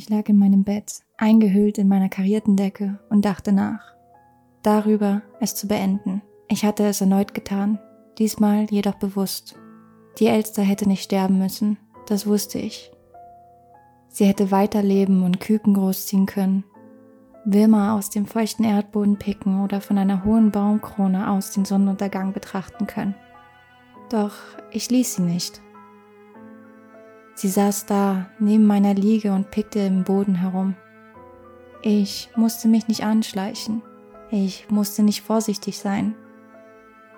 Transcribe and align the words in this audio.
Ich 0.00 0.08
lag 0.08 0.30
in 0.30 0.38
meinem 0.38 0.64
Bett, 0.64 1.02
eingehüllt 1.18 1.76
in 1.76 1.86
meiner 1.86 2.08
karierten 2.08 2.56
Decke 2.56 2.98
und 3.10 3.26
dachte 3.26 3.52
nach. 3.52 3.82
Darüber, 4.62 5.20
es 5.40 5.54
zu 5.54 5.68
beenden. 5.68 6.22
Ich 6.48 6.64
hatte 6.64 6.86
es 6.86 7.02
erneut 7.02 7.34
getan, 7.34 7.78
diesmal 8.16 8.64
jedoch 8.70 8.94
bewusst. 8.94 9.56
Die 10.18 10.28
Elster 10.28 10.62
hätte 10.62 10.88
nicht 10.88 11.02
sterben 11.02 11.36
müssen, 11.36 11.76
das 12.06 12.26
wusste 12.26 12.58
ich. 12.58 12.90
Sie 14.08 14.24
hätte 14.24 14.50
weiterleben 14.50 15.22
und 15.22 15.38
Küken 15.38 15.74
großziehen 15.74 16.24
können, 16.24 16.64
Wilma 17.44 17.94
aus 17.94 18.08
dem 18.08 18.24
feuchten 18.24 18.64
Erdboden 18.64 19.18
picken 19.18 19.62
oder 19.62 19.82
von 19.82 19.98
einer 19.98 20.24
hohen 20.24 20.50
Baumkrone 20.50 21.30
aus 21.30 21.50
den 21.50 21.66
Sonnenuntergang 21.66 22.32
betrachten 22.32 22.86
können. 22.86 23.16
Doch 24.08 24.32
ich 24.70 24.88
ließ 24.90 25.16
sie 25.16 25.22
nicht. 25.22 25.60
Sie 27.34 27.48
saß 27.48 27.86
da 27.86 28.26
neben 28.38 28.66
meiner 28.66 28.94
Liege 28.94 29.32
und 29.32 29.50
pickte 29.50 29.80
im 29.80 30.04
Boden 30.04 30.34
herum. 30.34 30.76
Ich 31.82 32.30
musste 32.36 32.68
mich 32.68 32.88
nicht 32.88 33.04
anschleichen. 33.04 33.82
Ich 34.30 34.70
musste 34.70 35.02
nicht 35.02 35.22
vorsichtig 35.22 35.78
sein. 35.78 36.14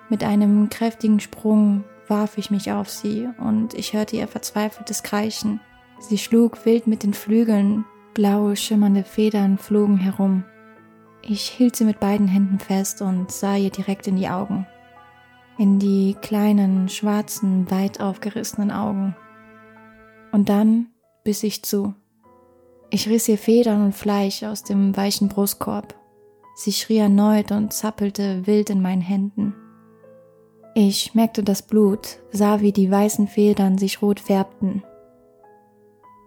Mit 0.09 0.23
einem 0.25 0.69
kräftigen 0.69 1.21
Sprung 1.21 1.85
warf 2.07 2.39
ich 2.39 2.51
mich 2.51 2.71
auf 2.71 2.89
sie 2.89 3.29
und 3.39 3.75
ich 3.75 3.95
hörte 3.95 4.17
ihr 4.17 4.29
verzweifeltes 4.29 5.03
Kreischen. 5.03 5.61
Sie 5.99 6.19
schlug 6.19 6.65
wild 6.65 6.87
mit 6.87 7.03
den 7.03 7.15
Flügeln, 7.15 7.85
blaue 8.15 8.57
schimmernde 8.57 9.05
Federn 9.05 9.59
flogen 9.59 9.97
herum. 9.97 10.45
Ich 11.23 11.43
hielt 11.43 11.77
sie 11.77 11.85
mit 11.85 12.01
beiden 12.01 12.29
Händen 12.29 12.59
fest 12.59 13.01
und 13.03 13.31
sah 13.31 13.57
ihr 13.57 13.71
direkt 13.71 14.07
in 14.07 14.17
die 14.17 14.29
Augen. 14.29 14.67
In 15.59 15.79
die 15.79 16.17
kleinen, 16.21 16.89
schwarzen, 16.89 17.71
weit 17.71 18.01
aufgerissenen 18.01 18.71
Augen. 18.71 19.15
Und 20.33 20.49
dann 20.49 20.89
biss 21.25 21.43
ich 21.43 21.63
zu. 21.63 21.95
Ich 22.91 23.09
riss 23.09 23.29
ihr 23.29 23.39
Federn 23.39 23.85
und 23.85 23.95
Fleisch 23.95 24.43
aus 24.43 24.65
dem 24.65 24.97
weichen 24.97 25.29
Brustkorb. 25.29 25.95
Sie 26.55 26.73
schrie 26.73 26.99
erneut 26.99 27.53
und 27.53 27.73
zappelte 27.73 28.47
wild 28.47 28.71
in 28.71 28.83
meinen 28.83 29.01
Händen. 29.01 29.55
Ich 30.75 31.15
merkte 31.15 31.43
das 31.43 31.63
Blut, 31.63 32.19
sah, 32.31 32.61
wie 32.61 32.73
die 32.73 32.91
weißen 32.91 33.29
Federn 33.29 33.79
sich 33.79 34.01
rot 34.01 34.21
färbten. 34.21 34.83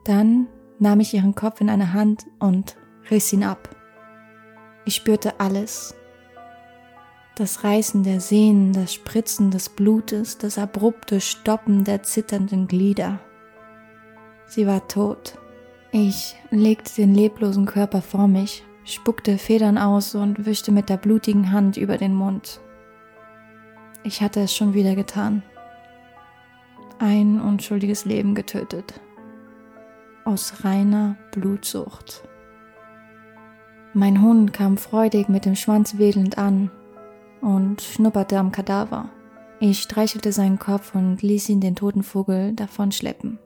Dann 0.03 0.47
nahm 0.77 0.99
ich 0.99 1.13
ihren 1.13 1.33
Kopf 1.33 1.61
in 1.61 1.69
eine 1.69 1.93
Hand 1.93 2.25
und 2.39 2.75
riss 3.09 3.33
ihn 3.33 3.43
ab. 3.43 3.75
Ich 4.85 4.95
spürte 4.95 5.39
alles. 5.39 5.95
Das 7.35 7.63
Reißen 7.63 8.03
der 8.03 8.21
Sehnen, 8.21 8.71
das 8.71 8.93
Spritzen 8.93 9.51
des 9.51 9.69
Blutes, 9.69 10.37
das 10.37 10.57
abrupte 10.57 11.21
Stoppen 11.21 11.83
der 11.83 12.03
zitternden 12.03 12.67
Glieder. 12.67 13.19
Sie 14.47 14.67
war 14.67 14.87
tot. 14.87 15.37
Ich 15.91 16.35
legte 16.51 16.93
den 16.95 17.15
leblosen 17.15 17.65
Körper 17.65 18.01
vor 18.01 18.27
mich, 18.27 18.63
spuckte 18.83 19.37
Federn 19.37 19.77
aus 19.77 20.15
und 20.15 20.45
wischte 20.45 20.71
mit 20.71 20.89
der 20.89 20.97
blutigen 20.97 21.51
Hand 21.51 21.77
über 21.77 21.97
den 21.97 22.13
Mund. 22.13 22.59
Ich 24.03 24.21
hatte 24.21 24.41
es 24.41 24.55
schon 24.55 24.73
wieder 24.73 24.95
getan. 24.95 25.41
Ein 26.99 27.41
unschuldiges 27.41 28.05
Leben 28.05 28.35
getötet. 28.35 28.99
Aus 30.25 30.63
reiner 30.63 31.17
Blutsucht. 31.31 32.23
Mein 33.93 34.21
Hund 34.21 34.53
kam 34.53 34.77
freudig 34.77 35.29
mit 35.29 35.45
dem 35.45 35.55
Schwanz 35.55 35.97
wedelnd 35.97 36.37
an 36.37 36.69
und 37.41 37.81
schnupperte 37.81 38.37
am 38.37 38.51
Kadaver. 38.51 39.09
Ich 39.59 39.79
streichelte 39.79 40.31
seinen 40.31 40.59
Kopf 40.59 40.93
und 40.93 41.21
ließ 41.21 41.49
ihn 41.49 41.61
den 41.61 41.75
toten 41.75 42.03
Vogel 42.03 42.53
davonschleppen. 42.53 43.39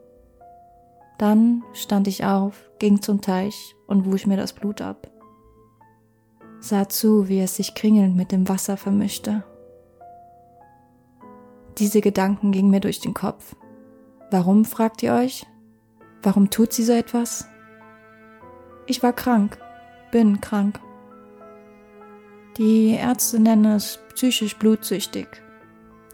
Dann 1.19 1.63
stand 1.73 2.07
ich 2.07 2.25
auf, 2.25 2.71
ging 2.79 3.03
zum 3.03 3.21
Teich 3.21 3.75
und 3.85 4.11
wusch 4.11 4.25
mir 4.25 4.37
das 4.37 4.53
Blut 4.53 4.81
ab. 4.81 5.11
Sah 6.59 6.89
zu, 6.89 7.29
wie 7.29 7.39
es 7.39 7.55
sich 7.55 7.75
kringelnd 7.75 8.15
mit 8.15 8.31
dem 8.31 8.49
Wasser 8.49 8.75
vermischte 8.75 9.43
diese 11.79 12.01
Gedanken 12.01 12.51
gingen 12.51 12.69
mir 12.69 12.81
durch 12.81 12.99
den 12.99 13.13
Kopf. 13.13 13.55
Warum, 14.31 14.65
fragt 14.65 15.01
ihr 15.01 15.13
euch? 15.13 15.45
Warum 16.21 16.49
tut 16.49 16.73
sie 16.73 16.83
so 16.83 16.91
etwas? 16.91 17.47
Ich 18.85 19.01
war 19.01 19.13
krank, 19.13 19.57
bin 20.11 20.41
krank. 20.41 20.79
Die 22.57 22.91
Ärzte 22.91 23.39
nennen 23.39 23.65
es 23.65 23.99
psychisch 24.13 24.57
blutsüchtig. 24.57 25.27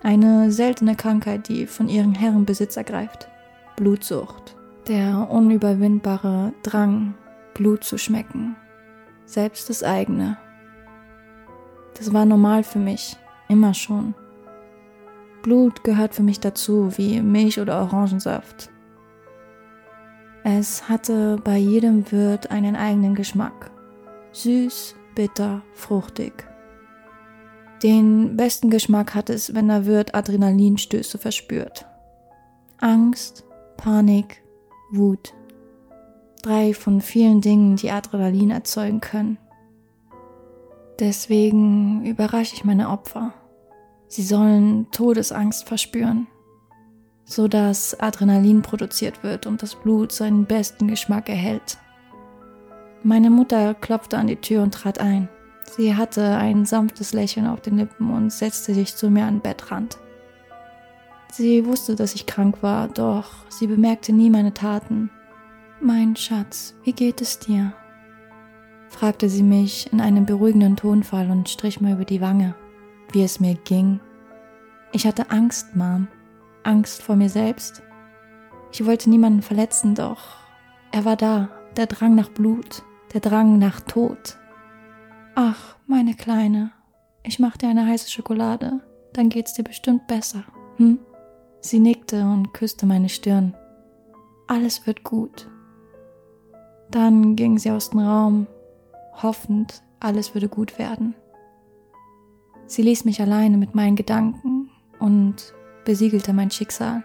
Eine 0.04 0.52
seltene 0.52 0.96
Krankheit, 0.96 1.48
die 1.48 1.66
von 1.66 1.90
ihren 1.90 2.14
Herren 2.14 2.46
Besitz 2.46 2.78
ergreift. 2.78 3.28
Blutsucht. 3.76 4.55
Der 4.88 5.32
unüberwindbare 5.32 6.54
Drang, 6.62 7.16
Blut 7.56 7.84
zu 7.84 7.98
schmecken. 7.98 8.56
Selbst 9.26 9.68
das 9.68 9.82
eigene. 9.82 10.38
Das 11.98 12.14
war 12.14 12.26
normal 12.26 12.64
für 12.64 12.78
mich, 12.78 13.18
immer 13.50 13.74
schon. 13.74 14.14
Blut 15.42 15.84
gehört 15.84 16.14
für 16.14 16.22
mich 16.22 16.40
dazu, 16.40 16.96
wie 16.98 17.20
Milch 17.24 17.60
oder 17.60 17.82
Orangensaft. 17.82 18.70
Es 20.44 20.88
hatte 20.88 21.38
bei 21.44 21.58
jedem 21.58 22.12
Wirt 22.12 22.52
einen 22.52 22.76
eigenen 22.76 23.16
Geschmack. 23.16 23.72
Süß, 24.34 24.96
bitter, 25.16 25.64
fruchtig. 25.74 26.46
Den 27.82 28.38
besten 28.38 28.70
Geschmack 28.70 29.16
hat 29.16 29.32
es, 29.32 29.56
wenn 29.56 29.68
der 29.68 29.88
Wirt 29.88 30.14
Adrenalinstöße 30.14 31.18
verspürt. 31.18 31.88
Angst, 32.80 33.46
Panik, 33.78 34.45
Wut. 34.92 35.34
Drei 36.42 36.74
von 36.74 37.02
vielen 37.02 37.42
Dingen, 37.42 37.76
die 37.76 37.92
Adrenalin 37.92 38.52
erzeugen 38.52 39.02
können. 39.02 39.38
Deswegen 41.00 42.06
überrasche 42.06 42.56
ich 42.56 42.64
meine 42.64 42.90
Opfer. 42.90 43.34
Sie 44.08 44.24
sollen 44.24 44.90
Todesangst 44.92 45.68
verspüren, 45.68 46.28
so 47.24 47.48
dass 47.48 48.00
Adrenalin 48.00 48.62
produziert 48.62 49.24
wird 49.24 49.48
und 49.48 49.62
das 49.64 49.76
Blut 49.76 50.12
seinen 50.12 50.46
besten 50.46 50.88
Geschmack 50.88 51.28
erhält. 51.28 51.78
Meine 53.04 53.30
Mutter 53.30 53.74
klopfte 53.74 54.18
an 54.18 54.28
die 54.28 54.38
Tür 54.38 54.64
und 54.64 54.74
trat 54.74 55.00
ein. 55.00 55.28
Sie 55.76 55.96
hatte 55.96 56.38
ein 56.38 56.66
sanftes 56.66 57.14
Lächeln 57.14 57.48
auf 57.48 57.62
den 57.62 57.78
Lippen 57.78 58.14
und 58.14 58.32
setzte 58.32 58.74
sich 58.74 58.96
zu 58.96 59.10
mir 59.10 59.26
an 59.26 59.36
den 59.36 59.42
Bettrand. 59.42 59.98
Sie 61.38 61.66
wusste, 61.66 61.96
dass 61.96 62.16
ich 62.16 62.26
krank 62.26 62.62
war, 62.62 62.88
doch 62.88 63.50
sie 63.50 63.68
bemerkte 63.68 64.14
nie 64.14 64.30
meine 64.30 64.54
Taten. 64.54 65.10
Mein 65.82 66.16
Schatz, 66.16 66.76
wie 66.84 66.94
geht 66.94 67.22
es 67.22 67.40
dir? 67.40 67.74
fragte 68.90 69.28
sie 69.28 69.44
mich 69.44 69.92
in 69.92 70.00
einem 70.00 70.26
beruhigenden 70.26 70.78
Tonfall 70.78 71.30
und 71.30 71.50
strich 71.50 71.82
mir 71.82 71.94
über 71.94 72.06
die 72.06 72.22
Wange 72.22 72.56
wie 73.12 73.24
es 73.24 73.40
mir 73.40 73.56
ging. 73.56 74.00
Ich 74.92 75.06
hatte 75.06 75.32
Angst, 75.32 75.76
Mom. 75.76 76.08
Angst 76.64 77.02
vor 77.02 77.16
mir 77.16 77.30
selbst. 77.30 77.82
Ich 78.72 78.86
wollte 78.86 79.10
niemanden 79.10 79.42
verletzen, 79.42 79.96
doch 79.96 80.36
er 80.92 81.06
war 81.06 81.16
da, 81.16 81.50
der 81.78 81.88
Drang 81.88 82.16
nach 82.16 82.30
Blut, 82.30 82.84
der 83.14 83.22
Drang 83.22 83.58
nach 83.60 83.82
Tod. 83.82 84.38
Ach, 85.36 85.76
meine 85.86 86.16
Kleine, 86.16 86.72
ich 87.24 87.40
mach 87.40 87.58
dir 87.58 87.70
eine 87.70 87.86
heiße 87.86 88.10
Schokolade, 88.10 88.82
dann 89.14 89.30
geht's 89.30 89.54
dir 89.54 89.64
bestimmt 89.64 90.08
besser, 90.08 90.44
hm? 90.78 91.00
Sie 91.66 91.80
nickte 91.80 92.22
und 92.26 92.54
küsste 92.54 92.86
meine 92.86 93.10
Stirn. 93.10 93.56
Alles 94.46 94.86
wird 94.86 95.04
gut. 95.04 95.50
Dann 96.92 97.36
ging 97.36 97.58
sie 97.58 97.72
aus 97.72 97.90
dem 97.90 98.02
Raum, 98.02 98.46
hoffend, 99.24 99.82
alles 100.00 100.36
würde 100.36 100.48
gut 100.48 100.78
werden. 100.78 101.16
Sie 102.68 102.84
ließ 102.84 103.04
mich 103.06 103.20
alleine 103.20 103.58
mit 103.58 103.74
meinen 103.74 103.96
Gedanken 103.96 104.70
und 105.00 105.56
besiegelte 105.86 106.34
mein 106.34 106.52
Schicksal. 106.52 107.04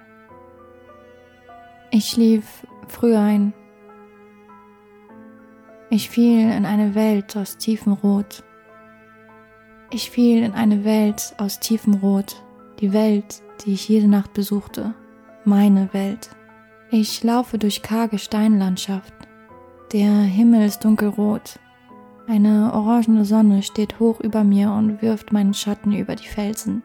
Ich 1.90 2.10
schlief 2.10 2.66
früh 2.86 3.16
ein. 3.16 3.54
Ich 5.88 6.10
fiel 6.10 6.50
in 6.50 6.66
eine 6.66 6.94
Welt 6.94 7.34
aus 7.34 7.56
tiefem 7.56 7.94
Rot. 7.94 8.44
Ich 9.90 10.10
fiel 10.10 10.42
in 10.42 10.52
eine 10.52 10.84
Welt 10.84 11.34
aus 11.38 11.60
tiefem 11.60 11.94
Rot, 11.94 12.42
die 12.80 12.92
Welt, 12.92 13.42
die 13.64 13.74
ich 13.74 13.88
jede 13.88 14.08
Nacht 14.08 14.32
besuchte, 14.32 14.94
meine 15.44 15.92
Welt. 15.92 16.30
Ich 16.90 17.22
laufe 17.22 17.58
durch 17.58 17.82
karge 17.82 18.18
Steinlandschaft. 18.18 19.14
Der 19.92 20.10
Himmel 20.10 20.66
ist 20.66 20.84
dunkelrot, 20.84 21.58
eine 22.30 22.72
orangene 22.72 23.24
Sonne 23.24 23.64
steht 23.64 23.98
hoch 23.98 24.20
über 24.20 24.44
mir 24.44 24.70
und 24.70 25.02
wirft 25.02 25.32
meinen 25.32 25.52
Schatten 25.52 25.92
über 25.92 26.14
die 26.14 26.28
Felsen. 26.28 26.84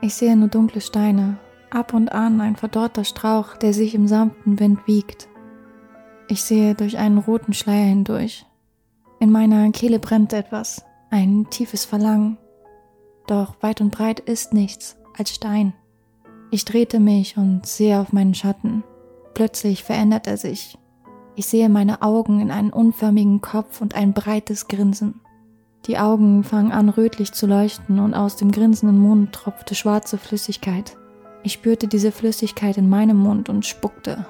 Ich 0.00 0.14
sehe 0.14 0.34
nur 0.34 0.48
dunkle 0.48 0.80
Steine, 0.80 1.36
ab 1.68 1.92
und 1.92 2.10
an 2.10 2.40
ein 2.40 2.56
verdorrter 2.56 3.04
Strauch, 3.04 3.54
der 3.56 3.74
sich 3.74 3.94
im 3.94 4.08
sanften 4.08 4.58
Wind 4.58 4.86
wiegt. 4.86 5.28
Ich 6.28 6.42
sehe 6.42 6.74
durch 6.74 6.96
einen 6.96 7.18
roten 7.18 7.52
Schleier 7.52 7.84
hindurch. 7.84 8.46
In 9.20 9.30
meiner 9.30 9.70
Kehle 9.72 9.98
brennt 9.98 10.32
etwas, 10.32 10.82
ein 11.10 11.46
tiefes 11.50 11.84
Verlangen. 11.84 12.38
Doch 13.26 13.54
weit 13.60 13.80
und 13.80 13.90
breit 13.90 14.20
ist 14.20 14.52
nichts 14.52 14.96
als 15.16 15.34
Stein. 15.34 15.72
Ich 16.50 16.64
drehte 16.64 17.00
mich 17.00 17.36
und 17.36 17.66
sehe 17.66 18.00
auf 18.00 18.12
meinen 18.12 18.34
Schatten. 18.34 18.84
Plötzlich 19.34 19.82
verändert 19.82 20.26
er 20.26 20.36
sich. 20.36 20.78
Ich 21.34 21.46
sehe 21.46 21.68
meine 21.68 22.02
Augen 22.02 22.40
in 22.40 22.50
einen 22.50 22.70
unförmigen 22.70 23.40
Kopf 23.40 23.80
und 23.80 23.94
ein 23.94 24.14
breites 24.14 24.68
Grinsen. 24.68 25.20
Die 25.86 25.98
Augen 25.98 26.42
fangen 26.42 26.72
an 26.72 26.88
rötlich 26.88 27.32
zu 27.32 27.46
leuchten 27.46 27.98
und 28.00 28.14
aus 28.14 28.36
dem 28.36 28.50
grinsenden 28.50 28.98
Mund 28.98 29.32
tropfte 29.32 29.74
schwarze 29.74 30.18
Flüssigkeit. 30.18 30.96
Ich 31.42 31.52
spürte 31.52 31.86
diese 31.86 32.10
Flüssigkeit 32.10 32.76
in 32.76 32.88
meinem 32.88 33.18
Mund 33.18 33.48
und 33.48 33.66
spuckte. 33.66 34.26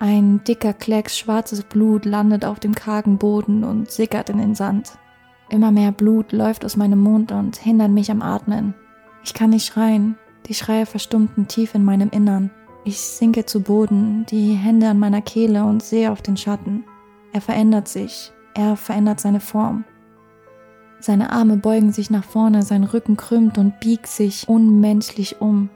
Ein 0.00 0.44
dicker 0.44 0.74
Klecks 0.74 1.16
schwarzes 1.16 1.62
Blut 1.62 2.04
landet 2.04 2.44
auf 2.44 2.60
dem 2.60 2.74
kargen 2.74 3.18
Boden 3.18 3.64
und 3.64 3.90
sickert 3.90 4.28
in 4.30 4.38
den 4.38 4.54
Sand. 4.54 4.98
Immer 5.50 5.70
mehr 5.70 5.92
Blut 5.92 6.32
läuft 6.32 6.64
aus 6.64 6.76
meinem 6.76 7.00
Mund 7.00 7.32
und 7.32 7.56
hindert 7.56 7.90
mich 7.90 8.10
am 8.10 8.22
Atmen. 8.22 8.74
Ich 9.24 9.34
kann 9.34 9.50
nicht 9.50 9.66
schreien, 9.66 10.16
die 10.46 10.54
Schreie 10.54 10.86
verstummten 10.86 11.48
tief 11.48 11.74
in 11.74 11.84
meinem 11.84 12.10
Innern. 12.10 12.50
Ich 12.84 13.00
sinke 13.00 13.44
zu 13.44 13.60
Boden, 13.60 14.24
die 14.30 14.52
Hände 14.52 14.88
an 14.88 14.98
meiner 14.98 15.20
Kehle 15.20 15.64
und 15.64 15.82
sehe 15.82 16.10
auf 16.10 16.22
den 16.22 16.36
Schatten. 16.36 16.84
Er 17.32 17.40
verändert 17.40 17.88
sich, 17.88 18.32
er 18.54 18.76
verändert 18.76 19.20
seine 19.20 19.40
Form. 19.40 19.84
Seine 21.00 21.30
Arme 21.30 21.56
beugen 21.56 21.92
sich 21.92 22.10
nach 22.10 22.24
vorne, 22.24 22.62
sein 22.62 22.84
Rücken 22.84 23.16
krümmt 23.16 23.58
und 23.58 23.78
biegt 23.80 24.06
sich 24.06 24.48
unmenschlich 24.48 25.40
um. 25.40 25.70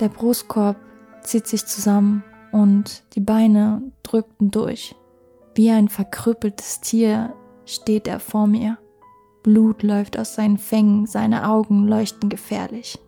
Der 0.00 0.08
Brustkorb 0.08 0.76
zieht 1.22 1.46
sich 1.46 1.66
zusammen 1.66 2.22
und 2.52 3.04
die 3.14 3.20
Beine 3.20 3.82
drückten 4.02 4.50
durch. 4.50 4.94
Wie 5.54 5.70
ein 5.70 5.88
verkrüppeltes 5.88 6.80
Tier 6.80 7.32
steht 7.64 8.06
er 8.08 8.20
vor 8.20 8.46
mir. 8.46 8.78
Blut 9.44 9.82
läuft 9.82 10.18
aus 10.18 10.34
seinen 10.34 10.56
Fängen, 10.56 11.06
seine 11.06 11.48
Augen 11.48 11.86
leuchten 11.86 12.30
gefährlich. 12.30 12.98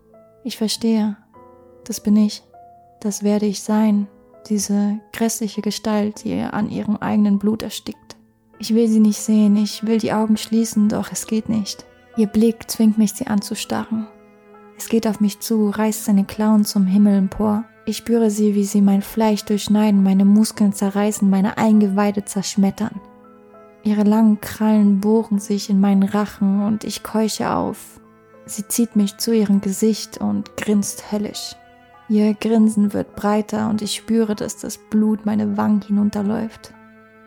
Ich 0.45 0.59
verstehe, 0.59 1.17
das 1.85 2.01
bin 2.01 2.15
ich, 2.15 2.43
das 3.01 3.23
werde 3.23 3.47
ich 3.47 3.63
sein, 3.63 4.07
diese 4.49 5.01
grässliche 5.15 5.63
Gestalt, 5.63 6.25
die 6.25 6.39
an 6.39 6.71
ihrem 6.71 6.99
eigenen 6.99 7.39
Blut 7.39 7.63
erstickt. 7.63 8.17
Ich 8.59 8.75
will 8.75 8.87
sie 8.87 9.01
nicht 9.01 9.19
sehen, 9.19 9.57
ich 9.57 9.87
will 9.87 9.99
die 9.99 10.13
Augen 10.13 10.37
schließen, 10.37 10.91
doch 10.91 11.11
es 11.11 11.27
geht 11.27 11.49
nicht. 11.49 11.87
Ihr 12.19 12.27
Blick 12.27 12.71
zwingt 12.71 12.99
mich, 12.99 13.15
sie 13.15 13.27
anzustarren. 13.27 14.07
Es 14.77 14.91
geht 14.91 15.07
auf 15.07 15.21
mich 15.21 15.41
zu, 15.41 15.71
reißt 15.71 16.05
seine 16.05 16.25
Klauen 16.25 16.67
zum 16.67 16.85
Himmel 16.85 17.17
empor. 17.17 17.65
Ich 17.87 17.97
spüre 17.97 18.31
sie, 18.31 18.55
wie 18.55 18.65
sie 18.65 18.83
mein 18.83 19.01
Fleisch 19.01 19.45
durchschneiden, 19.45 20.03
meine 20.03 20.27
Muskeln 20.27 20.75
zerreißen, 20.75 21.31
meine 21.31 21.57
Eingeweide 21.57 22.27
zerschmettern. 22.27 23.01
Ihre 23.87 24.03
langen 24.03 24.41
Krallen 24.41 25.01
bohren 25.01 25.39
sich 25.39 25.71
in 25.71 25.79
meinen 25.79 26.03
Rachen 26.03 26.67
und 26.67 26.83
ich 26.83 27.05
keuche 27.05 27.55
auf. 27.55 28.01
Sie 28.45 28.67
zieht 28.67 28.97
mich 28.97 29.19
zu 29.19 29.33
ihrem 29.33 29.61
Gesicht 29.61 30.19
und 30.19 30.57
grinst 30.57 31.13
höllisch. 31.13 31.55
Ihr 32.09 32.35
Grinsen 32.35 32.93
wird 32.93 33.15
breiter 33.15 33.71
und 33.71 33.83
ich 33.83 33.95
spüre, 33.95 34.35
dass 34.35 34.57
das 34.57 34.77
Blut 34.77 35.25
meine 35.25 35.57
Wangen 35.57 35.83
hinunterläuft. 35.83 36.75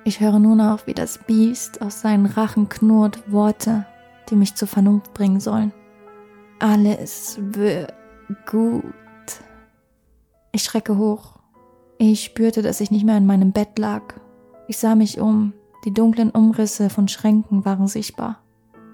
Ich 0.03 0.19
höre 0.19 0.39
nur 0.39 0.57
noch, 0.57 0.85
wie 0.85 0.94
das 0.94 1.19
Biest 1.19 1.81
aus 1.81 2.01
seinen 2.01 2.25
Rachen 2.25 2.67
knurrt 2.67 3.31
Worte, 3.31 3.85
die 4.29 4.35
mich 4.35 4.55
zur 4.55 4.67
Vernunft 4.67 5.13
bringen 5.13 5.39
sollen. 5.39 5.71
Alles 6.59 7.39
wird 7.39 7.94
gut. 8.45 8.83
Ich 10.51 10.63
schrecke 10.63 10.97
hoch. 10.97 11.39
Ich 12.00 12.25
spürte, 12.25 12.62
dass 12.62 12.81
ich 12.81 12.91
nicht 12.91 13.05
mehr 13.05 13.15
in 13.15 13.25
meinem 13.25 13.53
Bett 13.53 13.79
lag. 13.79 14.15
Ich 14.67 14.77
sah 14.77 14.95
mich 14.95 15.21
um. 15.21 15.53
Die 15.85 15.93
dunklen 15.93 16.29
Umrisse 16.31 16.89
von 16.89 17.07
Schränken 17.07 17.63
waren 17.65 17.87
sichtbar. 17.87 18.39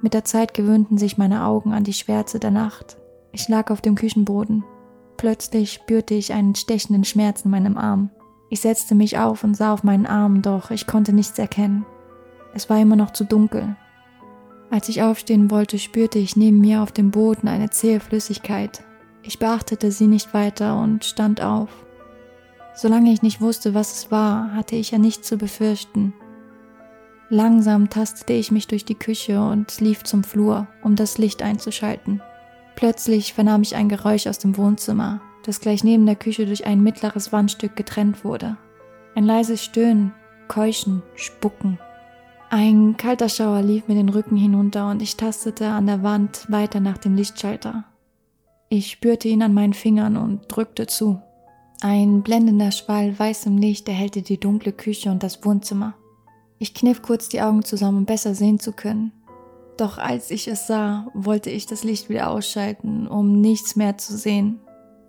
Mit 0.01 0.13
der 0.13 0.23
Zeit 0.23 0.53
gewöhnten 0.53 0.97
sich 0.97 1.17
meine 1.17 1.45
Augen 1.45 1.73
an 1.73 1.83
die 1.83 1.93
Schwärze 1.93 2.39
der 2.39 2.51
Nacht. 2.51 2.97
Ich 3.31 3.49
lag 3.49 3.71
auf 3.71 3.81
dem 3.81 3.95
Küchenboden. 3.95 4.63
Plötzlich 5.17 5.73
spürte 5.73 6.13
ich 6.13 6.33
einen 6.33 6.55
stechenden 6.55 7.03
Schmerz 7.03 7.41
in 7.43 7.51
meinem 7.51 7.77
Arm. 7.77 8.11
Ich 8.49 8.61
setzte 8.61 8.93
mich 8.93 9.17
auf 9.17 9.43
und 9.43 9.55
sah 9.55 9.73
auf 9.73 9.83
meinen 9.83 10.05
Arm, 10.05 10.41
doch 10.41 10.69
ich 10.69 10.85
konnte 10.85 11.13
nichts 11.13 11.39
erkennen. 11.39 11.85
Es 12.53 12.69
war 12.69 12.79
immer 12.79 12.95
noch 12.95 13.11
zu 13.11 13.23
dunkel. 13.23 13.75
Als 14.69 14.89
ich 14.89 15.01
aufstehen 15.01 15.49
wollte, 15.51 15.79
spürte 15.79 16.19
ich 16.19 16.35
neben 16.35 16.59
mir 16.59 16.81
auf 16.81 16.91
dem 16.91 17.11
Boden 17.11 17.47
eine 17.47 17.69
zähe 17.69 17.99
Flüssigkeit. 17.99 18.83
Ich 19.23 19.39
beachtete 19.39 19.91
sie 19.91 20.07
nicht 20.07 20.33
weiter 20.33 20.79
und 20.79 21.03
stand 21.03 21.41
auf. 21.41 21.69
Solange 22.75 23.11
ich 23.11 23.21
nicht 23.21 23.41
wusste, 23.41 23.73
was 23.73 23.93
es 23.93 24.11
war, 24.11 24.53
hatte 24.53 24.75
ich 24.75 24.91
ja 24.91 24.97
nichts 24.97 25.27
zu 25.27 25.37
befürchten. 25.37 26.13
Langsam 27.29 27.89
tastete 27.89 28.33
ich 28.33 28.51
mich 28.51 28.67
durch 28.67 28.85
die 28.85 28.95
Küche 28.95 29.41
und 29.41 29.79
lief 29.81 30.03
zum 30.03 30.23
Flur, 30.23 30.67
um 30.83 30.95
das 30.95 31.17
Licht 31.17 31.41
einzuschalten. 31.41 32.21
Plötzlich 32.75 33.33
vernahm 33.33 33.61
ich 33.61 33.75
ein 33.75 33.89
Geräusch 33.89 34.27
aus 34.27 34.37
dem 34.37 34.57
Wohnzimmer, 34.57 35.21
das 35.43 35.59
gleich 35.59 35.83
neben 35.83 36.05
der 36.05 36.15
Küche 36.15 36.45
durch 36.45 36.65
ein 36.67 36.83
mittleres 36.83 37.31
Wandstück 37.31 37.75
getrennt 37.75 38.23
wurde. 38.23 38.57
Ein 39.15 39.23
leises 39.23 39.63
Stöhnen, 39.63 40.13
Keuchen, 40.47 41.01
Spucken. 41.15 41.79
Ein 42.51 42.95
kalter 42.97 43.29
Schauer 43.29 43.61
lief 43.63 43.87
mir 43.87 43.95
den 43.95 44.09
Rücken 44.09 44.37
hinunter 44.37 44.89
und 44.89 45.01
ich 45.01 45.17
tastete 45.17 45.67
an 45.67 45.87
der 45.87 46.03
Wand 46.03 46.45
weiter 46.49 46.79
nach 46.79 46.97
dem 46.97 47.15
Lichtschalter. 47.15 47.85
Ich 48.69 48.91
spürte 48.91 49.27
ihn 49.27 49.41
an 49.41 49.53
meinen 49.53 49.73
Fingern 49.73 50.17
und 50.17 50.43
drückte 50.47 50.85
zu. 50.85 51.21
Ein 51.81 52.21
blendender 52.21 52.71
Schwall 52.71 53.17
weißem 53.17 53.57
Licht 53.57 53.87
erhellte 53.89 54.21
die 54.21 54.39
dunkle 54.39 54.71
Küche 54.71 55.09
und 55.09 55.23
das 55.23 55.43
Wohnzimmer. 55.43 55.95
Ich 56.57 56.73
kniff 56.73 57.01
kurz 57.01 57.29
die 57.29 57.41
Augen 57.41 57.63
zusammen, 57.63 57.99
um 57.99 58.05
besser 58.05 58.33
sehen 58.33 58.59
zu 58.59 58.71
können. 58.71 59.11
Doch 59.77 59.97
als 59.97 60.31
ich 60.31 60.47
es 60.47 60.67
sah, 60.67 61.07
wollte 61.13 61.49
ich 61.49 61.65
das 61.65 61.83
Licht 61.83 62.09
wieder 62.09 62.29
ausschalten, 62.29 63.07
um 63.07 63.41
nichts 63.41 63.75
mehr 63.75 63.97
zu 63.97 64.15
sehen. 64.15 64.59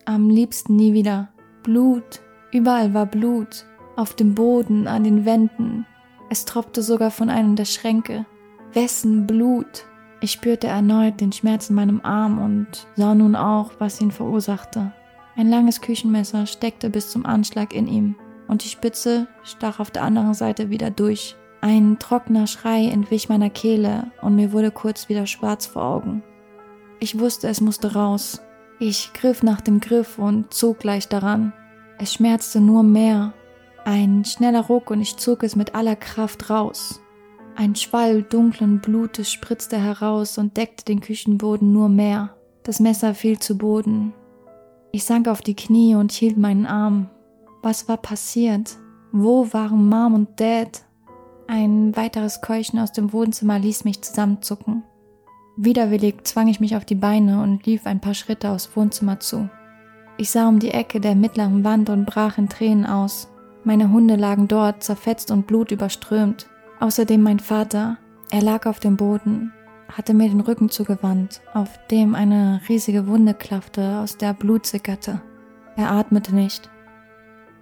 Am 0.05 0.29
liebsten 0.29 0.75
nie 0.75 0.93
wieder. 0.93 1.29
Blut, 1.63 2.21
überall 2.53 2.95
war 2.95 3.07
Blut, 3.07 3.65
auf 3.95 4.15
dem 4.15 4.35
Boden, 4.35 4.89
an 4.89 5.05
den 5.05 5.25
Wänden, 5.25 5.87
es 6.29 6.45
tropfte 6.45 6.83
sogar 6.83 7.11
von 7.11 7.31
einem 7.31 7.55
der 7.55 7.65
Schränke. 7.65 8.27
Wessen 8.73 9.27
Blut? 9.27 9.85
Ich 10.21 10.33
spürte 10.33 10.67
erneut 10.67 11.21
den 11.21 11.33
Schmerz 11.33 11.71
in 11.71 11.77
meinem 11.77 12.01
Arm 12.03 12.43
und 12.43 12.87
sah 12.97 13.15
nun 13.15 13.37
auch, 13.37 13.73
was 13.79 14.01
ihn 14.01 14.11
verursachte. 14.11 14.93
Ein 15.37 15.49
langes 15.49 15.81
Küchenmesser 15.81 16.47
steckte 16.47 16.91
bis 16.91 17.11
zum 17.11 17.25
Anschlag 17.27 17.75
in 17.75 17.87
ihm 17.87 18.17
und 18.49 18.65
die 18.65 18.69
Spitze 18.69 19.27
stach 19.43 19.81
auf 19.81 19.91
der 19.91 20.03
anderen 20.03 20.35
Seite 20.35 20.71
wieder 20.71 20.91
durch. 20.91 21.37
Ein 21.61 21.99
trockener 21.99 22.47
Schrei 22.47 22.87
entwich 22.87 23.29
meiner 23.29 23.50
Kehle 23.50 24.11
und 24.23 24.37
mir 24.37 24.53
wurde 24.53 24.71
kurz 24.71 25.09
wieder 25.09 25.26
schwarz 25.26 25.67
vor 25.67 25.83
Augen. 25.83 26.23
Ich 27.00 27.19
wusste, 27.19 27.49
es 27.49 27.61
musste 27.61 27.95
raus. 27.95 28.41
Ich 28.79 29.12
griff 29.15 29.43
nach 29.43 29.61
dem 29.61 29.81
Griff 29.81 30.19
und 30.19 30.53
zog 30.53 30.79
gleich 30.79 31.09
daran. 31.09 31.53
Es 31.99 32.15
schmerzte 32.15 32.61
nur 32.61 32.83
mehr 32.83 33.33
ein 33.87 34.25
schneller 34.25 34.62
Ruck 34.62 34.91
und 34.91 35.00
ich 35.00 35.17
zog 35.17 35.45
es 35.45 35.55
mit 35.55 35.76
aller 35.76 35.95
Kraft 35.95 36.50
raus. 36.50 37.00
Ein 37.55 37.76
Schwall 37.76 38.25
dunklen 38.25 38.81
Blutes 38.81 39.31
spritzte 39.31 39.79
heraus 39.79 40.38
und 40.38 40.57
deckte 40.57 40.85
den 40.85 41.00
Küchenboden 41.00 41.73
nur 41.73 41.88
mehr. 41.88 42.35
Das 42.65 42.81
Messer 42.81 43.15
fiel 43.15 43.38
zu 43.38 43.57
Boden. 43.57 44.12
Ich 44.91 45.05
sank 45.05 45.29
auf 45.29 45.41
die 45.41 45.55
Knie 45.55 45.95
und 45.95 46.11
hielt 46.11 46.37
meinen 46.37 46.67
Arm. 46.67 47.11
Was 47.66 47.88
war 47.88 47.96
passiert? 47.96 48.76
Wo 49.11 49.52
waren 49.52 49.88
Mom 49.88 50.14
und 50.14 50.38
Dad? 50.38 50.85
Ein 51.49 51.96
weiteres 51.96 52.40
Keuchen 52.40 52.78
aus 52.78 52.92
dem 52.92 53.12
Wohnzimmer 53.12 53.58
ließ 53.58 53.82
mich 53.82 54.02
zusammenzucken. 54.02 54.85
Widerwillig 55.56 56.23
zwang 56.23 56.46
ich 56.46 56.61
mich 56.61 56.76
auf 56.76 56.85
die 56.85 56.94
Beine 56.94 57.42
und 57.42 57.66
lief 57.66 57.85
ein 57.85 57.99
paar 57.99 58.14
Schritte 58.14 58.50
aufs 58.50 58.76
Wohnzimmer 58.76 59.18
zu. 59.18 59.50
Ich 60.16 60.30
sah 60.30 60.49
um 60.49 60.61
die 60.61 60.70
Ecke 60.70 61.00
der 61.00 61.16
mittleren 61.16 61.64
Wand 61.64 61.90
und 61.90 62.06
brach 62.06 62.38
in 62.38 62.49
Tränen 62.49 62.87
aus. 62.87 63.26
Meine 63.64 63.90
Hunde 63.90 64.14
lagen 64.14 64.46
dort, 64.46 64.85
zerfetzt 64.85 65.32
und 65.32 65.49
blutüberströmt. 65.49 66.46
Außerdem 66.78 67.20
mein 67.20 67.40
Vater. 67.40 67.99
Er 68.30 68.42
lag 68.42 68.66
auf 68.66 68.78
dem 68.78 68.96
Boden, 68.96 69.52
hatte 69.88 70.14
mir 70.14 70.28
den 70.28 70.38
Rücken 70.38 70.70
zugewandt, 70.70 71.40
auf 71.52 71.80
dem 71.90 72.14
eine 72.14 72.61
riesige 72.68 73.08
Wunde 73.08 73.35
klaffte, 73.35 73.99
aus 73.99 74.16
der 74.16 74.35
Blut 74.35 74.66
sickerte. 74.66 75.20
Er 75.75 75.90
atmete 75.90 76.32
nicht. 76.32 76.70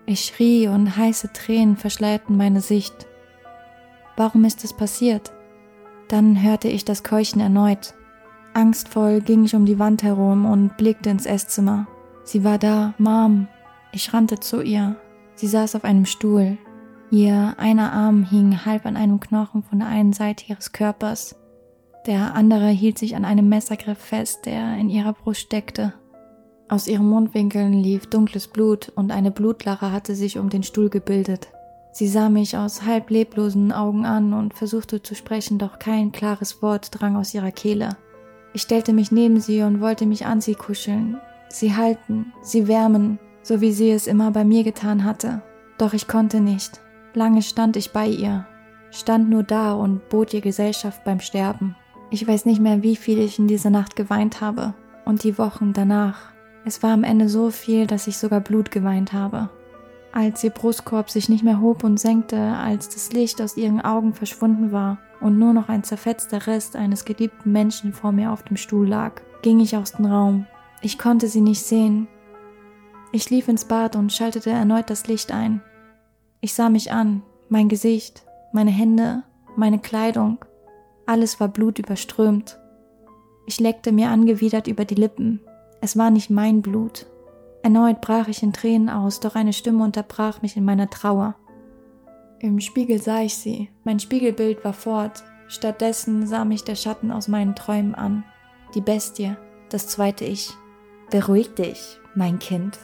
Ich 0.07 0.25
schrie 0.25 0.69
und 0.69 0.97
heiße 0.97 1.33
Tränen 1.33 1.77
verschleierten 1.77 2.37
meine 2.37 2.61
Sicht. 2.61 3.07
Warum 4.17 4.45
ist 4.45 4.65
es 4.65 4.73
passiert? 4.73 5.33
Dann 6.09 6.43
hörte 6.43 6.69
ich 6.69 6.85
das 6.85 7.03
Keuchen 7.03 7.41
erneut. 7.41 7.95
Angstvoll 8.53 9.21
ging 9.21 9.45
ich 9.45 9.55
um 9.55 9.67
die 9.67 9.79
Wand 9.79 10.03
herum 10.03 10.45
und 10.45 10.77
blickte 10.77 11.11
ins 11.11 11.27
Esszimmer. 11.27 11.87
Sie 12.23 12.45
war 12.45 12.59
da, 12.59 12.95
Mom. 12.99 13.49
Ich 13.93 14.13
rannte 14.13 14.41
zu 14.41 14.61
ihr, 14.61 14.97
Sie 15.37 15.47
saß 15.47 15.75
auf 15.75 15.85
einem 15.85 16.07
Stuhl. 16.07 16.59
Ihr 17.11 17.55
einer 17.59 17.93
Arm 17.93 18.25
hing 18.25 18.65
halb 18.65 18.87
an 18.87 18.97
einem 18.97 19.21
Knochen 19.21 19.63
von 19.63 19.81
der 19.81 19.89
einen 19.89 20.13
Seite 20.13 20.45
ihres 20.49 20.73
Körpers. 20.73 21.37
Der 22.07 22.35
andere 22.35 22.69
hielt 22.69 22.99
sich 22.99 23.17
an 23.17 23.25
einem 23.25 23.49
Messergriff 23.49 23.99
fest, 23.99 24.47
der 24.47 24.77
in 24.77 24.91
ihrer 24.91 25.13
Brust 25.13 25.41
steckte. 25.41 25.95
Aus 26.69 26.89
ihren 26.89 27.09
Mundwinkeln 27.09 27.75
lief 27.75 28.07
dunkles 28.07 28.49
Blut 28.49 28.91
und 28.95 29.13
eine 29.13 29.31
Blutlache 29.31 29.93
hatte 29.93 30.15
sich 30.15 30.39
um 30.39 30.49
den 30.49 30.63
Stuhl 30.63 30.89
gebildet. 30.89 31.49
Sie 31.93 32.09
sah 32.09 32.29
mich 32.29 32.57
aus 32.57 32.85
halb 32.85 33.11
leblosen 33.11 33.71
Augen 33.71 34.05
an 34.05 34.33
und 34.33 34.55
versuchte 34.55 35.03
zu 35.03 35.15
sprechen, 35.15 35.59
doch 35.59 35.79
kein 35.79 36.11
klares 36.11 36.61
Wort 36.63 36.89
drang 36.91 37.17
aus 37.17 37.35
ihrer 37.35 37.53
Kehle. 37.53 37.97
Ich 38.53 38.63
stellte 38.63 38.93
mich 38.93 39.13
neben 39.13 39.41
sie 39.41 39.63
und 39.63 39.81
wollte 39.81 40.07
mich 40.07 40.27
an 40.27 40.41
sie 40.41 40.55
kuscheln, 40.55 41.19
sie 41.49 41.77
halten, 41.77 42.33
sie 42.43 42.67
wärmen, 42.67 43.21
so 43.43 43.61
wie 43.61 43.73
sie 43.73 43.91
es 43.91 44.07
immer 44.07 44.31
bei 44.31 44.45
mir 44.45 44.65
getan 44.65 45.05
hatte. 45.05 45.43
Doch 45.79 45.93
ich 45.93 46.09
konnte 46.09 46.41
nicht. 46.41 46.81
Lange 47.15 47.43
stand 47.43 47.77
ich 47.77 47.93
bei 47.93 48.09
ihr, 48.09 48.47
stand 48.91 49.29
nur 49.29 49.45
da 49.45 49.75
und 49.75 50.09
bot 50.09 50.35
ihr 50.35 50.41
Gesellschaft 50.41 51.05
beim 51.05 51.21
Sterben. 51.21 51.77
Ich 52.11 52.27
weiß 52.27 52.45
nicht 52.47 52.61
mehr, 52.61 52.83
wie 52.83 52.97
viel 52.97 53.21
ich 53.21 53.39
in 53.39 53.47
dieser 53.47 53.71
Nacht 53.71 53.95
geweint 53.95 54.41
habe 54.41 54.75
und 55.05 55.23
die 55.23 55.39
Wochen 55.39 55.73
danach. 55.73 56.34
Es 56.65 56.83
war 56.83 56.93
am 56.93 57.05
Ende 57.05 57.29
so 57.29 57.51
viel, 57.51 57.87
dass 57.87 58.07
ich 58.07 58.17
sogar 58.17 58.41
Blut 58.41 58.71
geweint 58.71 59.13
habe. 59.13 59.51
Als 60.13 60.43
ihr 60.45 60.51
Brustkorb 60.51 61.11
sich 61.11 61.29
nicht 61.29 61.45
mehr 61.45 61.61
hob 61.61 61.85
und 61.85 61.99
senkte, 61.99 62.39
als 62.39 62.89
das 62.89 63.13
Licht 63.13 63.43
aus 63.43 63.57
ihren 63.57 63.81
Augen 63.81 64.15
verschwunden 64.15 64.73
war 64.73 64.99
und 65.21 65.39
nur 65.39 65.53
noch 65.53 65.69
ein 65.69 65.83
zerfetzter 65.83 66.47
Rest 66.47 66.77
eines 66.77 67.05
geliebten 67.05 67.53
Menschen 67.53 67.93
vor 67.93 68.13
mir 68.13 68.31
auf 68.31 68.43
dem 68.45 68.57
Stuhl 68.57 68.89
lag, 68.89 69.21
ging 69.43 69.61
ich 69.61 69.77
aus 69.77 69.93
dem 69.93 70.07
Raum. 70.07 70.47
Ich 70.81 70.99
konnte 70.99 71.29
sie 71.29 71.41
nicht 71.41 71.63
sehen. 71.63 72.09
Ich 73.13 73.29
lief 73.29 73.49
ins 73.49 73.65
Bad 73.65 73.97
und 73.97 74.13
schaltete 74.13 74.51
erneut 74.51 74.89
das 74.89 75.07
Licht 75.07 75.33
ein. 75.33 75.63
Ich 76.41 76.55
sah 76.55 76.71
mich 76.71 76.93
an, 76.93 77.23
mein 77.49 77.69
Gesicht, 77.69 78.25
meine 78.53 78.71
Hände, 78.71 79.23
meine 79.57 79.79
Kleidung, 79.79 80.39
alles 81.07 81.41
war 81.41 81.49
blutüberströmt. 81.49 82.59
Ich 83.47 83.61
leckte 83.61 83.93
mir 83.93 84.09
angewidert 84.09 84.69
über 84.69 84.85
die 84.85 84.95
Lippen, 84.95 85.41
es 85.85 85.99
war 85.99 86.11
nicht 86.11 86.31
mein 86.31 86.63
Blut. 86.63 87.05
Erneut 87.63 88.01
brach 88.01 88.29
ich 88.29 88.43
in 88.43 88.55
Tränen 88.55 88.89
aus, 88.89 89.21
doch 89.21 89.35
eine 89.35 89.53
Stimme 89.53 89.85
unterbrach 89.85 90.41
mich 90.41 90.57
in 90.57 90.65
meiner 90.65 90.89
Trauer. 90.89 91.35
Im 92.41 92.59
Spiegel 92.61 93.01
sah 93.01 93.21
ich 93.21 93.37
sie, 93.37 93.69
mein 93.85 94.01
Spiegelbild 94.01 94.65
war 94.65 94.73
fort, 94.73 95.23
stattdessen 95.47 96.27
sah 96.27 96.47
mich 96.47 96.65
der 96.65 96.75
Schatten 96.75 97.11
aus 97.11 97.29
meinen 97.29 97.55
Träumen 97.55 97.95
an. 97.95 98.25
Die 98.75 98.81
Bestie, 98.81 99.37
das 99.69 99.87
zweite 99.87 100.25
Ich. 100.25 100.55
Beruhig 101.11 101.53
dich, 101.55 102.01
mein 102.15 102.39
Kind, 102.39 102.79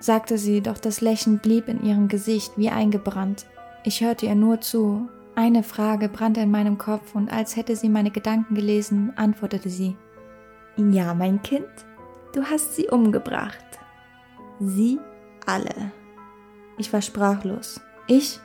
sagte 0.00 0.36
sie, 0.36 0.60
doch 0.60 0.78
das 0.78 1.00
Lächeln 1.00 1.38
blieb 1.38 1.68
in 1.68 1.84
ihrem 1.84 2.08
Gesicht 2.08 2.54
wie 2.56 2.68
eingebrannt. 2.68 3.46
Ich 3.84 4.00
hörte 4.00 4.26
ihr 4.26 4.34
nur 4.34 4.60
zu. 4.60 5.08
Eine 5.36 5.62
Frage 5.62 6.08
brannte 6.08 6.40
in 6.40 6.50
meinem 6.50 6.78
Kopf 6.78 7.14
und 7.14 7.32
als 7.32 7.54
hätte 7.54 7.76
sie 7.76 7.88
meine 7.88 8.10
Gedanken 8.10 8.56
gelesen, 8.56 9.12
antwortete 9.14 9.68
sie. 9.68 9.96
Ja, 10.76 11.14
mein 11.14 11.40
Kind, 11.42 11.68
Du 12.34 12.42
hast 12.42 12.74
sie 12.74 12.88
umgebracht. 12.88 13.64
Sie 14.58 14.98
alle. 15.46 15.92
Ich 16.78 16.92
war 16.92 17.00
sprachlos. 17.00 17.80
Ich? 18.08 18.40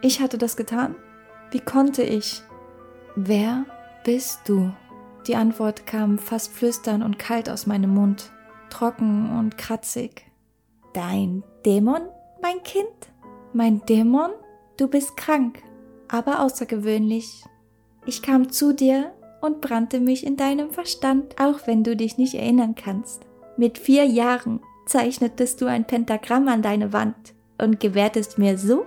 Ich 0.00 0.20
hatte 0.20 0.38
das 0.38 0.56
getan? 0.56 0.94
Wie 1.50 1.58
konnte 1.58 2.04
ich? 2.04 2.42
Wer 3.16 3.66
bist 4.04 4.48
du? 4.48 4.72
Die 5.26 5.34
Antwort 5.34 5.88
kam 5.88 6.18
fast 6.18 6.52
flüstern 6.52 7.02
und 7.02 7.18
kalt 7.18 7.50
aus 7.50 7.66
meinem 7.66 7.90
Mund, 7.92 8.30
trocken 8.70 9.36
und 9.36 9.58
kratzig. 9.58 10.30
Dein 10.92 11.42
Dämon, 11.64 12.02
mein 12.40 12.62
Kind? 12.62 12.86
Mein 13.52 13.84
Dämon? 13.86 14.30
Du 14.76 14.86
bist 14.86 15.16
krank, 15.16 15.64
aber 16.06 16.42
außergewöhnlich. 16.42 17.42
Ich 18.04 18.22
kam 18.22 18.52
zu 18.52 18.72
dir 18.72 19.12
und 19.40 19.60
brannte 19.60 20.00
mich 20.00 20.26
in 20.26 20.36
deinem 20.36 20.70
Verstand, 20.70 21.36
auch 21.40 21.66
wenn 21.66 21.84
du 21.84 21.96
dich 21.96 22.18
nicht 22.18 22.34
erinnern 22.34 22.74
kannst. 22.74 23.22
Mit 23.56 23.78
vier 23.78 24.04
Jahren 24.04 24.60
zeichnetest 24.86 25.60
du 25.60 25.66
ein 25.66 25.86
Pentagramm 25.86 26.48
an 26.48 26.62
deine 26.62 26.92
Wand 26.92 27.34
und 27.58 27.80
gewährtest 27.80 28.38
mir 28.38 28.58
so 28.58 28.86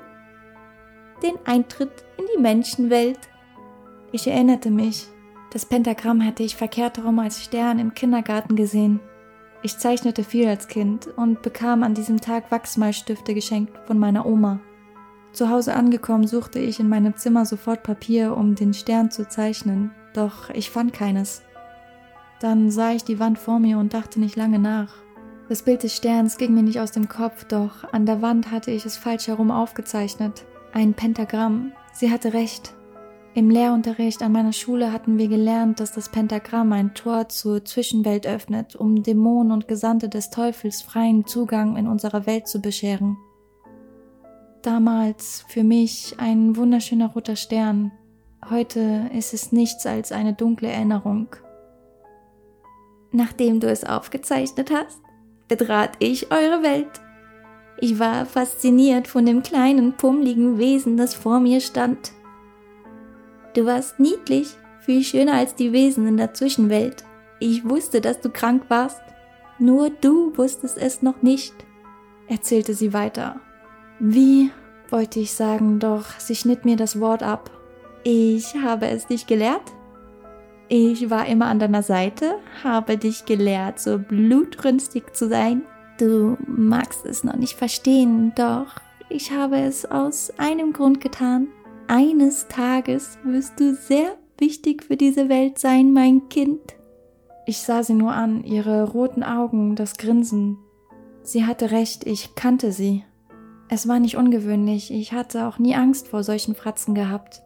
den 1.24 1.36
Eintritt 1.46 1.91
in 2.18 2.25
die 2.34 2.41
Menschenwelt. 2.41 3.20
Ich 4.12 4.27
erinnerte 4.27 4.72
mich. 4.72 5.08
Das 5.51 5.65
Pentagramm 5.65 6.24
hatte 6.24 6.44
ich 6.44 6.56
verkehrt 6.56 6.98
herum 6.98 7.20
als 7.20 7.44
Stern 7.44 7.79
im 7.79 7.94
Kindergarten 7.94 8.56
gesehen. 8.56 9.00
Ich 9.62 9.77
zeichnete 9.77 10.24
viel 10.24 10.48
als 10.48 10.68
Kind 10.68 11.08
und 11.08 11.41
bekam 11.41 11.84
an 11.84 11.94
diesem 11.94 12.22
Tag 12.22 12.51
Wachsmalstifte 12.51 13.34
geschenkt 13.34 13.77
von 13.88 14.00
meiner 14.00 14.25
Oma. 14.25 14.60
Zu 15.34 15.50
Hause 15.50 15.75
angekommen 15.75 16.27
suchte 16.27 16.60
ich 16.60 16.79
in 16.79 16.88
meinem 16.88 17.15
Zimmer 17.15 17.46
sofort 17.46 17.84
Papier, 17.84 18.36
um 18.38 18.56
den 18.56 18.74
Stern 18.74 19.12
zu 19.12 19.27
zeichnen, 19.27 19.91
doch 20.13 20.49
ich 20.49 20.69
fand 20.69 20.93
keines. 20.93 21.41
Dann 22.39 22.71
sah 22.71 22.91
ich 22.91 23.03
die 23.03 23.19
Wand 23.19 23.37
vor 23.37 23.59
mir 23.59 23.77
und 23.77 23.93
dachte 23.93 24.19
nicht 24.19 24.35
lange 24.35 24.59
nach. 24.59 24.93
Das 25.49 25.63
Bild 25.63 25.83
des 25.83 25.95
Sterns 25.95 26.37
ging 26.37 26.53
mir 26.53 26.63
nicht 26.63 26.79
aus 26.79 26.91
dem 26.91 27.09
Kopf, 27.09 27.43
doch 27.45 27.91
an 27.91 28.05
der 28.05 28.21
Wand 28.21 28.51
hatte 28.51 28.71
ich 28.71 28.85
es 28.85 28.97
falsch 28.97 29.27
herum 29.27 29.51
aufgezeichnet. 29.51 30.45
Ein 30.73 30.93
Pentagramm. 30.93 31.73
Sie 31.91 32.11
hatte 32.11 32.33
recht. 32.33 32.73
Im 33.33 33.49
Lehrunterricht 33.49 34.21
an 34.21 34.31
meiner 34.31 34.53
Schule 34.53 34.91
hatten 34.91 35.17
wir 35.17 35.27
gelernt, 35.27 35.79
dass 35.79 35.91
das 35.91 36.09
Pentagramm 36.09 36.71
ein 36.73 36.93
Tor 36.93 37.29
zur 37.29 37.63
Zwischenwelt 37.63 38.25
öffnet, 38.25 38.75
um 38.75 39.03
Dämonen 39.03 39.51
und 39.51 39.67
Gesandte 39.67 40.09
des 40.09 40.29
Teufels 40.29 40.81
freien 40.81 41.25
Zugang 41.25 41.77
in 41.77 41.87
unserer 41.87 42.25
Welt 42.25 42.47
zu 42.47 42.59
bescheren. 42.59 43.17
Damals 44.61 45.45
für 45.47 45.63
mich 45.63 46.15
ein 46.17 46.57
wunderschöner 46.57 47.07
roter 47.07 47.35
Stern, 47.35 47.91
Heute 48.50 49.12
ist 49.13 49.36
es 49.36 49.51
nichts 49.51 49.86
als 49.86 50.12
eine 50.12 50.34
dunkle 50.34 50.70
Erinnerung. 50.70 51.27
Nachdem 53.12 53.60
du 53.60 53.70
es 53.70 53.84
aufgezeichnet 53.84 54.72
hast, 54.72 55.00
betrat 55.48 55.91
ich 56.00 56.32
eure 56.32 56.63
Welt. 56.63 56.89
Ich 57.79 58.00
war 58.00 58.25
fasziniert 58.25 59.08
von 59.08 59.27
dem 59.27 59.44
kleinen, 59.44 59.94
pummeligen 59.98 60.58
Wesen, 60.58 60.98
das 60.98 61.13
vor 61.13 61.39
mir 61.39 61.62
stand. 61.62 62.12
Du 63.53 63.68
warst 63.68 64.00
niedlich, 64.00 64.58
viel 64.79 65.03
schöner 65.03 65.34
als 65.34 65.53
die 65.53 65.72
Wesen 65.72 66.08
in 66.08 66.18
der 66.18 66.34
Zwischenwelt. 66.34 67.03
Ich 67.39 67.70
wusste, 67.70 68.01
dass 68.01 68.20
du 68.20 68.32
krank 68.32 68.63
warst. 68.68 69.01
Nur 69.60 69.91
du 69.91 70.36
wusstest 70.36 70.77
es 70.77 71.03
noch 71.03 71.22
nicht, 71.22 71.53
erzählte 72.27 72.74
sie 72.74 72.94
weiter. 72.94 73.41
Wie, 74.00 74.50
wollte 74.89 75.20
ich 75.20 75.34
sagen, 75.34 75.77
doch 75.77 76.18
sie 76.18 76.36
schnitt 76.36 76.65
mir 76.65 76.77
das 76.77 77.00
Wort 77.00 77.22
ab. 77.22 77.51
Ich 78.03 78.56
habe 78.56 78.88
es 78.88 79.08
dich 79.08 79.27
gelehrt. 79.27 79.74
Ich 80.68 81.10
war 81.10 81.25
immer 81.25 81.48
an 81.48 81.60
deiner 81.60 81.84
Seite, 81.84 82.36
habe 82.63 82.98
dich 82.98 83.25
gelehrt, 83.25 83.79
so 83.79 83.98
blutrünstig 83.98 85.15
zu 85.15 85.27
sein. 85.27 85.63
Du 85.98 86.38
magst 86.48 87.06
es 87.06 87.24
noch 87.24 87.36
nicht 87.36 87.58
verstehen, 87.58 88.32
doch 88.36 88.75
ich 89.10 89.32
habe 89.32 89.60
es 89.60 89.86
aus 89.86 90.32
einem 90.38 90.72
Grund 90.72 91.01
getan. 91.01 91.48
Eines 91.88 92.48
Tages 92.48 93.18
wirst 93.24 93.60
du 93.60 93.74
sehr 93.74 94.15
wichtig 94.38 94.84
für 94.84 94.96
diese 94.96 95.27
Welt 95.27 95.58
sein, 95.58 95.91
mein 95.91 96.29
Kind. 96.29 96.62
Ich 97.48 97.58
sah 97.58 97.82
sie 97.82 97.96
nur 97.96 98.12
an, 98.12 98.44
ihre 98.44 98.88
roten 98.91 99.24
Augen, 99.24 99.75
das 99.75 99.98
Grinsen. 99.98 100.60
Sie 101.24 101.46
hatte 101.46 101.72
recht, 101.72 102.06
ich 102.06 102.36
kannte 102.36 102.72
sie. 102.72 103.03
Es 103.70 103.88
war 103.88 104.00
nicht 104.00 104.18
ungewöhnlich, 104.18 104.91
ich 104.91 105.13
hatte 105.13 105.48
auch 105.48 105.58
nie 105.58 105.75
Angst 105.75 106.08
vor 106.08 106.24
solchen 106.24 106.53
Fratzen 106.53 106.94
gehabt. 106.94 107.41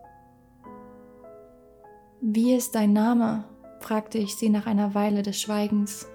Wie 2.25 2.53
ist 2.53 2.73
dein 2.73 2.93
Name? 2.93 3.43
fragte 3.81 4.17
ich 4.17 4.37
sie 4.37 4.47
nach 4.47 4.65
einer 4.65 4.95
Weile 4.95 5.23
des 5.23 5.41
Schweigens. 5.41 6.07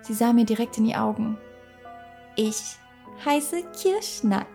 Sie 0.00 0.14
sah 0.14 0.32
mir 0.32 0.46
direkt 0.46 0.78
in 0.78 0.84
die 0.84 0.96
Augen. 0.96 1.36
Ich 2.36 2.78
heiße 3.22 3.64
Kirschnack. 3.78 4.46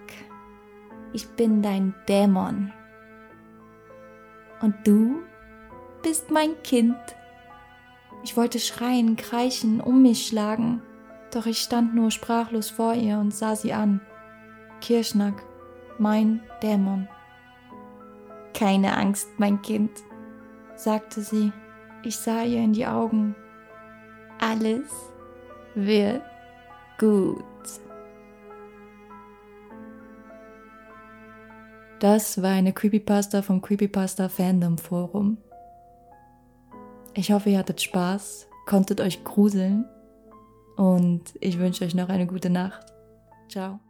Ich 1.14 1.30
bin 1.36 1.62
dein 1.62 1.94
Dämon. 2.08 2.74
Und 4.60 4.74
du 4.86 5.22
bist 6.02 6.32
mein 6.32 6.60
Kind. 6.64 6.98
Ich 8.24 8.36
wollte 8.36 8.58
schreien, 8.58 9.18
kreischen, 9.18 9.80
um 9.80 10.02
mich 10.02 10.26
schlagen, 10.26 10.82
doch 11.32 11.46
ich 11.46 11.60
stand 11.60 11.94
nur 11.94 12.10
sprachlos 12.10 12.72
vor 12.72 12.96
ihr 12.96 13.20
und 13.20 13.36
sah 13.36 13.56
sie 13.56 13.72
an. 13.72 14.02
Kirschnack, 14.82 15.44
mein 16.00 16.42
Dämon. 16.64 17.08
Keine 18.56 18.98
Angst, 18.98 19.28
mein 19.38 19.62
Kind 19.62 19.92
sagte 20.80 21.22
sie. 21.22 21.52
Ich 22.04 22.18
sah 22.18 22.44
ihr 22.44 22.64
in 22.64 22.74
die 22.74 22.88
Augen. 22.88 23.36
Alles 24.40 24.90
wird 25.76 26.22
gut. 26.98 27.44
Das 32.00 32.42
war 32.42 32.52
eine 32.52 32.72
Creepypasta 32.72 33.42
vom 33.42 33.62
Creepypasta 33.62 34.30
Fandom 34.30 34.78
Forum. 34.78 35.38
Ich 37.14 37.34
hoffe, 37.34 37.50
ihr 37.50 37.58
hattet 37.58 37.82
Spaß, 37.82 38.48
konntet 38.66 39.02
euch 39.02 39.26
gruseln 39.26 39.84
und 40.78 41.24
ich 41.42 41.60
wünsche 41.60 41.84
euch 41.84 41.96
noch 41.96 42.08
eine 42.08 42.26
gute 42.26 42.50
Nacht. 42.50 42.86
Ciao. 43.50 43.82